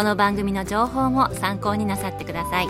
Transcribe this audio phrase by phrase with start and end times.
[0.00, 2.68] この番組の情報も参考になさってください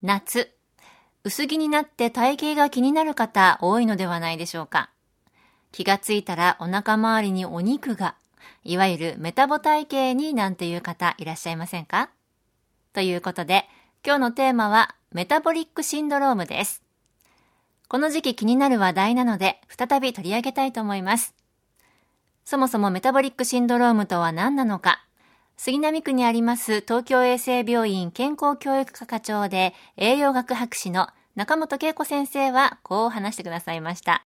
[0.00, 0.54] 夏
[1.24, 4.90] 薄着になって体型が気になる方多いのではないでしょうか
[5.72, 8.14] 気がついたらお腹周りにお肉が
[8.62, 12.08] いわゆるメタボ体型になんていう方いらっしゃいませんか？
[12.92, 13.64] ということで
[14.06, 16.84] 今日のテーマはメタボリックシンドロームです。
[17.88, 21.34] この時期気になる話題なので再び取り上げたいと思います。
[22.44, 25.04] そもそもメタボリックシンドロームとは何なのか
[25.56, 34.26] 杉並区にあります東京衛生病院健康教育科課長で栄養学博士の中本恵子先生はこう話してくださいました。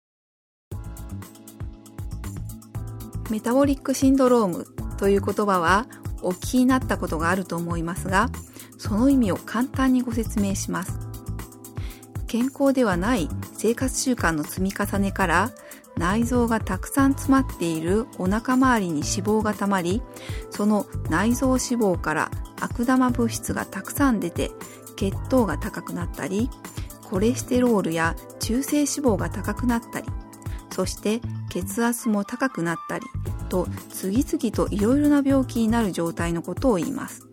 [3.30, 4.66] メタボリックシンドローム
[4.98, 5.88] という言葉は
[6.22, 8.30] お聞きになったことがあると思いますが、
[8.78, 11.00] その意味を簡単にご説明します。
[12.28, 15.52] 健康ではない生活習慣の積み重ねから
[15.98, 20.02] 内臓がたくさん詰まっているお腹周りに脂肪がたまり、
[20.50, 24.52] その内臓脂肪から悪玉物質がたくさん出て
[24.96, 26.50] 血糖が高くなったり、
[27.10, 30.08] コレステロールや中性脂肪が高くなったり、
[30.72, 33.06] そして血圧も高くなったり
[33.50, 37.28] と次々といろいろな病気になる状態のことを言います。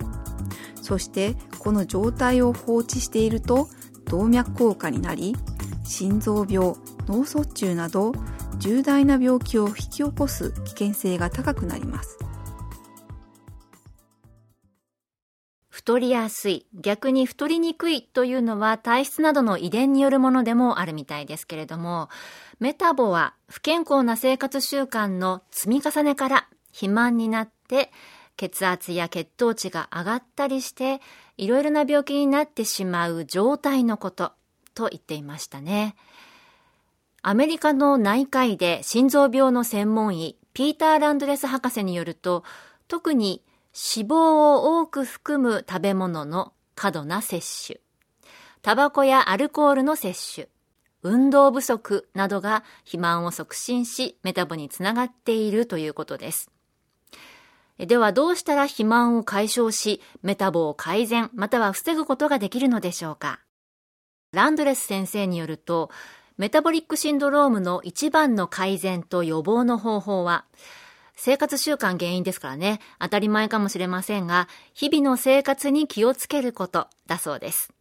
[0.83, 3.69] そしてこの状態を放置していると
[4.07, 5.37] 動脈硬化になり
[5.85, 6.75] 心臓病
[7.07, 8.13] 脳卒中など
[8.61, 12.19] 重大な病気を引き起こす危険性が高くなります
[15.81, 22.11] 太りやすい、逆に太りにくいというのは体質などの遺伝によるものでもあるみたいですけれども、
[22.61, 27.91] メタボは不健康な生活習慣の積み重ねから肥満になって
[28.37, 31.01] 血圧や血糖値が上がったりして
[31.39, 34.33] いろいろな病気になってしまう状態のこと
[34.75, 35.97] と言っていましたね。
[37.23, 42.45] アメリカの内科医で心臓病の専門医ピーター・ランドレス博士によると
[42.89, 43.43] 特に
[43.97, 47.81] 脂肪を多く含む食べ物の過度な摂取
[48.63, 50.49] タバコやアルコールの摂取
[51.03, 56.51] 運動不足などが肥満を促進し、メタボにつながっているということです。
[57.79, 63.41] ではどうしたら肥満を解消し、メタボを改善、または防ぐことができるのでしょうか？
[64.33, 65.91] ランドレス先生によると、
[66.41, 70.47] メタボリックシンドロームの一番の改善と予防の方法は、
[71.15, 77.75] 生活習慣原因ですからね、当たり前かもしれませんが、日々の生活に気をつけることだそうです。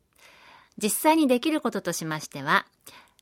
[0.77, 2.65] 実際にできることとしましては、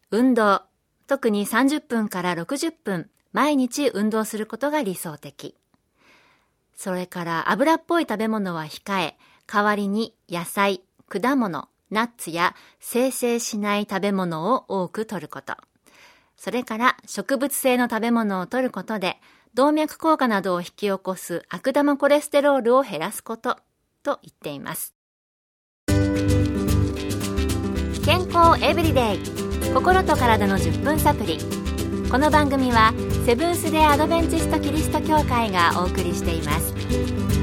[0.09, 0.63] 運動、
[1.05, 5.55] 特に30分から60分、毎日運動することが理想的。
[6.75, 15.55] それから油っぽい食べ物は控え、代わりに野菜、果物、ナッツや生成しない食べ物を多く摂ること。
[16.35, 19.17] それから植物性の食べ物を摂ることで、
[19.53, 23.57] 動脈硬化などを引き起こす悪玉コレステロールを減らすこと
[24.03, 24.97] と言っています。
[28.07, 29.19] 健康エブリデイ
[29.73, 31.39] 心と体の10分サプリ
[32.09, 32.93] この番組は
[33.25, 37.36] セブンス・デ・アドベンチスト・キリスト教会がお送りしています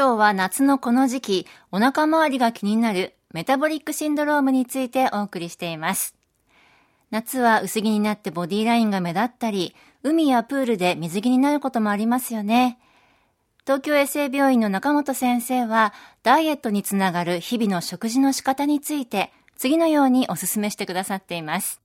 [0.00, 6.14] 今日は夏のこの時期お腹周りが気になるメタボリックシンドロームについてお送りしています
[7.10, 12.78] 夏は薄着になってボディラインが目立ったり海やプールで水着になることもありますよね
[13.66, 15.92] 東京衛生病院の中本先生は、
[16.22, 21.80] ダイエットにつながる日々の食事の仕方について、次のようにお勧めしてくださっています。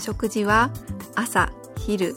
[0.00, 0.72] 食事は
[1.14, 2.16] 朝、昼、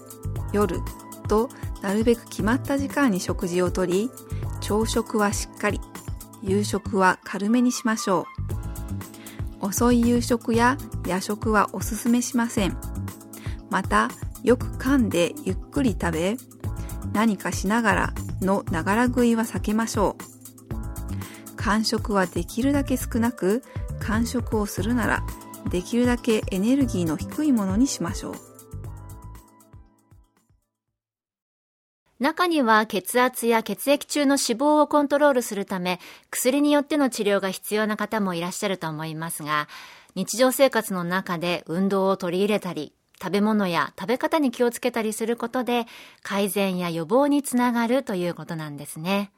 [0.53, 0.79] 夜
[1.27, 1.49] と
[1.81, 4.09] なるべく決まった時間に食事をとり、
[4.59, 5.79] 朝食はしっかり、
[6.43, 8.27] 夕食は軽めにしましょ
[9.61, 9.67] う。
[9.67, 12.77] 遅い夕食や夜食はおすすめしません。
[13.71, 14.09] また
[14.43, 16.37] よく噛んでゆっくり食べ
[17.13, 23.63] 何かしながらのながら食いは避けましょう間食はできるだけ少なく
[23.99, 25.23] 間食をするなら
[25.69, 28.50] できるだけエネルギーの低いものにしましょう
[32.21, 39.67] 中には血圧や血液中の脂肪をコントロールするため薬によっての治療が必要な方もいらっしゃると思いますが
[40.15, 45.85] 日常生活の中で運動を取り入れたり食べ物や食べ方に気をつけたりすることで
[46.23, 49.31] 改善や予防につながるということなんですね。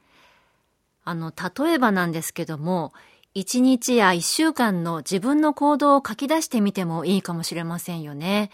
[1.04, 2.94] あの、例えばなんですけども、
[3.34, 8.50] 1日や1週間の自分の行動を書き出してみてもいいかもしれませんよね。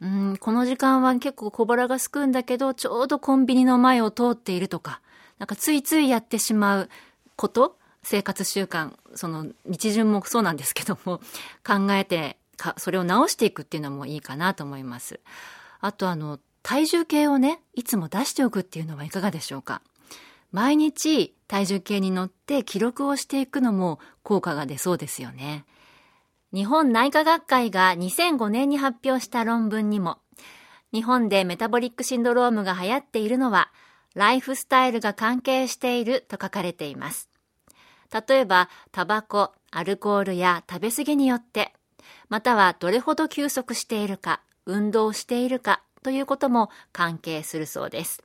[0.00, 5.00] うん、この時間は結構小腹がすくんだけど、ちょうどコンビニの前を通っているとか、
[5.38, 6.90] なんかついついやってしまう
[7.36, 11.20] こと生活習慣、その日順もそうなんですけども、
[11.66, 15.20] 考えてか、それを直していくっていうのもいいかなと思います。
[15.80, 19.82] あとあの、体重計をね、いつも出しておくっていうのはいかがでしょうか。
[20.52, 25.64] 毎日体重計に乗って記録をしていくのも効果が出そうですよね。
[26.56, 30.20] 日本内科学会が2005年に発表した論文にも、
[30.90, 33.70] 日本でメタボリックシンドロームが流行っているのは、
[34.14, 37.28] ライフスタイルが関係していると書かれています。
[38.26, 41.74] 例えば、タバコ、アルコールや食べ過ぎによって
[42.30, 48.22] またはどれほど休息しているか、運動しているかということも関係するそうです。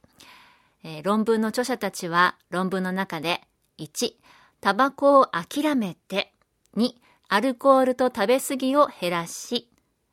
[0.86, 3.42] えー、論文の著者たちは論文の中で
[3.78, 4.14] 1、
[4.62, 6.34] タバコを諦めて
[6.78, 6.94] 2、
[7.34, 9.70] アルコールと食べ過ぎを減らし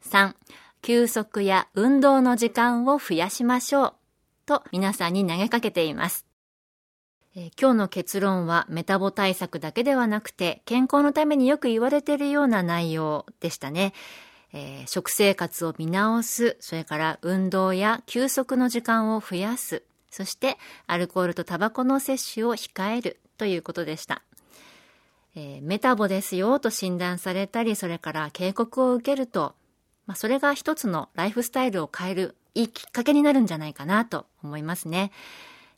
[0.08, 0.34] 3、
[0.82, 3.94] 休息や運動の時間を増やしましょう
[4.46, 6.26] と皆さんに投げかけています。
[7.34, 13.94] え今日の結論はメタボ対策だけではなくて健康のためによく言われているような内容でしたね。
[14.52, 20.56] えー、食生活を見直す、それから運動や休息の時間を増やす、そして
[20.86, 24.22] アルコールとタバコの摂取を控えるということでした。
[25.40, 29.54] えー、メタボですよと診断されたり、それから警告を受けると、
[30.08, 35.12] まあ、それが一つのライフスタイルを変えるいいきっかけになるんじゃないかなと思いますね。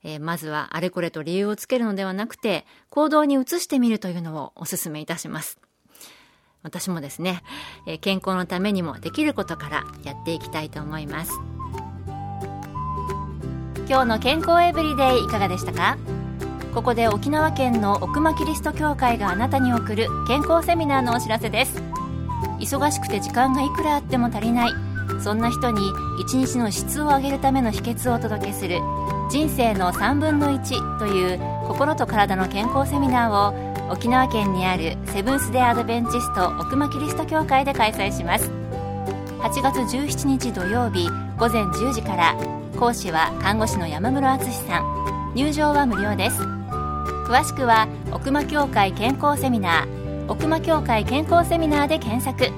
[0.03, 5.59] えー、まずはあれこれと理由をつけるのではなくて、行動に移してみるというのをお勧めいたします。
[6.63, 7.43] 私もですね、
[7.87, 11.33] えー、健康のためにもできることからやっていきたいと思います。
[13.87, 15.99] 今日の健康エブリデイいかがでしたか？
[16.75, 21.83] ここで沖縄県の奥間キリスト教会があなたに送る健康セミナーのお知らせです。
[22.61, 24.73] 忙しくて時間がいくらあっても足りない。
[25.21, 25.81] そんな人に
[26.21, 28.79] 一日の質を上げるための秘訣をお届けする。
[29.31, 38.49] 人生の3分の1という心と体の健康セミナーを沖縄県にあるセブンス・デ・アドベンチスト奥間キリスト教会で開催します。
[39.41, 42.37] 8月17日土曜日午前10時から。
[42.79, 45.33] 講師は看護師の山室敦さん。
[45.35, 46.60] 入場は無料です。
[47.31, 52.53] 詳しくは奥間協会健康セミナー奥間協会健康セミナーで検索。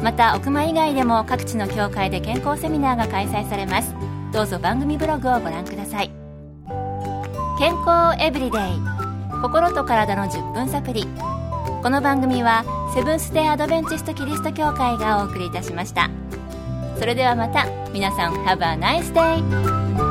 [0.00, 3.92] また奥間以外でも各地の協会で健康セミナーが開催されます。
[4.32, 6.10] どうぞ番組ブログをご覧ください。
[7.58, 8.60] 健康エブリデイ。
[9.42, 11.08] 心と体の10分サプリ
[11.82, 12.62] この番組は
[12.94, 16.08] セブンス・デ・アドベンチスト・キリスト教会がお送りいたしました。
[16.96, 17.66] それではまた。
[17.92, 20.09] 皆さん Have a nice day!